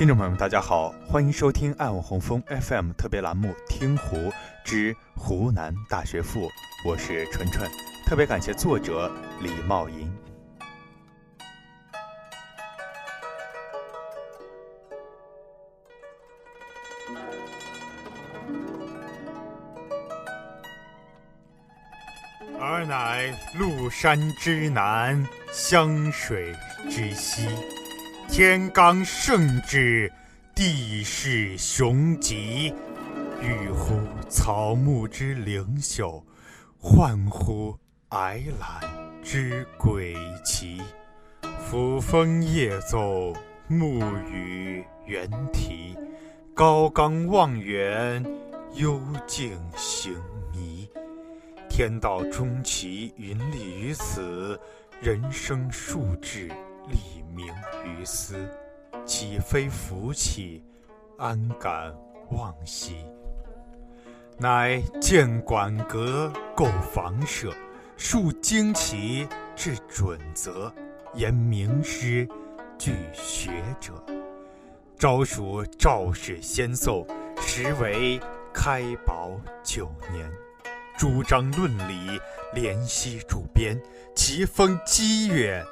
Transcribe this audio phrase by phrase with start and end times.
[0.00, 4.32] 听众朋友们，大家好，欢迎收听爱我红枫 FM 特别栏目《听湖
[4.64, 6.46] 之湖南大学赋》，
[6.86, 7.70] 我是纯纯，
[8.06, 10.10] 特别感谢作者李茂银。
[22.58, 25.22] 儿乃麓山之南，
[25.52, 26.54] 湘水
[26.88, 27.46] 之西。
[28.30, 30.10] 天罡盛至，
[30.54, 32.72] 地势雄极，
[33.42, 36.24] 郁乎草木之灵秀，
[36.78, 37.76] 焕乎
[38.08, 38.88] 霭览
[39.20, 40.14] 之诡
[40.44, 40.80] 奇。
[41.68, 43.34] 抚风夜奏，
[43.66, 44.00] 暮
[44.30, 45.96] 雨猿啼，
[46.54, 48.24] 高冈望远，
[48.74, 50.14] 幽径行
[50.52, 50.88] 迷。
[51.68, 54.58] 天道终其云立于此，
[55.00, 56.48] 人生数至。
[56.90, 57.46] 立名
[57.84, 58.48] 于斯，
[59.06, 60.62] 岂非福气？
[61.16, 61.94] 安敢
[62.30, 62.96] 忘兮？
[64.38, 67.54] 乃建馆阁，构房舍，
[67.96, 70.72] 树旌旗，制准则，
[71.14, 72.26] 言名师，
[72.78, 73.92] 具学者。
[74.98, 77.06] 昭属赵氏先奏，
[77.40, 78.20] 实为
[78.52, 79.30] 开宝
[79.62, 80.30] 九年。
[80.98, 82.20] 主张论理，
[82.54, 83.80] 怜惜主编，
[84.14, 85.64] 其风激越。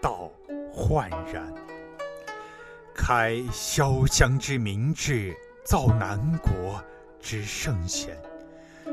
[0.00, 0.30] 道
[0.72, 1.52] 焕然，
[2.94, 5.34] 开潇湘之明志，
[5.64, 6.82] 造南国
[7.20, 8.16] 之圣贤。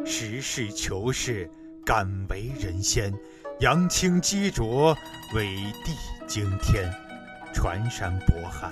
[0.06, 1.50] 实事求是，
[1.86, 3.14] 敢为人先。
[3.60, 4.96] 扬清激浊，
[5.34, 5.46] 伟
[5.84, 5.96] 地
[6.28, 6.92] 惊天。
[7.54, 8.72] 传山博寒，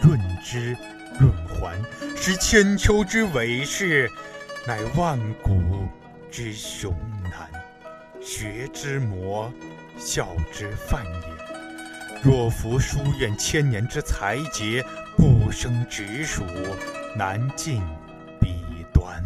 [0.00, 0.76] 润之
[1.18, 1.82] 润环，
[2.16, 4.08] 是千秋之伟事，
[4.66, 5.88] 乃万古
[6.30, 7.50] 之雄难。
[8.20, 9.52] 学之魔。
[9.98, 11.41] 孝之范也。
[12.22, 14.84] 若夫书院千年之才杰，
[15.16, 16.44] 不生直属，
[17.16, 17.82] 难尽
[18.40, 19.20] 彼端。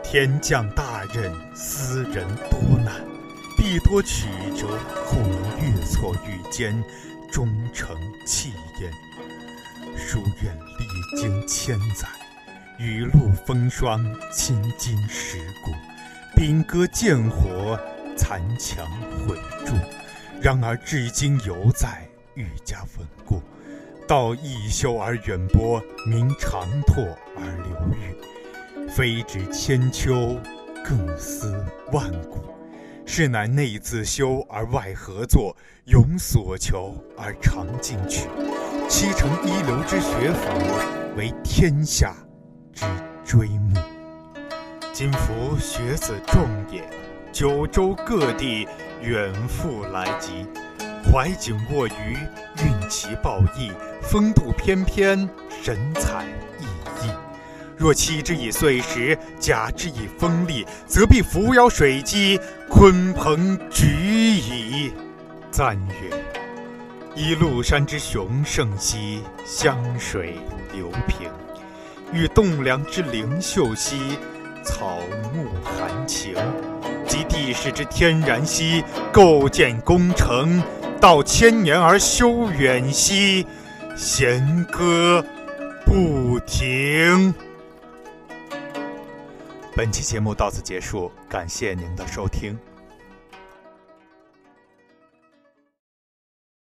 [0.00, 2.94] 天降大任，斯人多难，
[3.58, 4.68] 必多曲折，
[5.04, 6.72] 后能越挫愈坚，
[7.32, 8.92] 终成器焉。
[9.98, 12.06] 书院历经千载，
[12.78, 14.00] 雨露风霜，
[14.30, 15.72] 青筋蚀骨，
[16.36, 17.76] 兵戈剑火。
[18.16, 18.86] 残墙
[19.26, 19.34] 毁
[19.64, 19.72] 柱，
[20.40, 23.42] 然而至今犹在，愈加稳固。
[24.08, 25.78] 道一修而远播，
[26.08, 27.04] 名长拓
[27.36, 28.88] 而流裕。
[28.88, 30.40] 非止千秋，
[30.82, 31.62] 更思
[31.92, 32.38] 万古。
[33.04, 38.26] 是乃内自修而外合作，永所求而常进取。
[38.88, 42.16] 七成一流之学府，为天下
[42.72, 42.86] 之
[43.24, 43.78] 追慕。
[44.90, 46.82] 今夫学子众也。
[47.32, 48.66] 九州各地
[49.02, 50.46] 远赴来集，
[51.04, 52.18] 怀景卧鱼，
[52.62, 53.72] 运奇抱逸，
[54.02, 55.28] 风度翩翩，
[55.62, 56.26] 神采
[56.58, 56.64] 奕
[57.02, 57.14] 奕。
[57.76, 62.38] 若期之以岁时，假之以风力，则必扶摇水击，
[62.68, 64.92] 鲲鹏举矣。
[65.50, 66.10] 赞曰：
[67.14, 70.36] 依麓山之雄盛兮，湘水
[70.74, 71.30] 流平；
[72.12, 74.18] 遇栋梁之灵秀兮，
[74.62, 74.98] 草
[75.32, 76.34] 木含情。
[77.40, 80.62] 意识之天然兮，构建工程，
[81.00, 83.46] 到千年而修远兮，
[83.96, 85.24] 弦歌
[85.86, 87.34] 不停。
[89.74, 92.58] 本期节目到此结束，感谢您的收听。